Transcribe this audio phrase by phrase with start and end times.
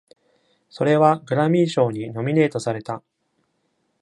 [0.67, 3.03] それはグラミー賞にノミネートされた。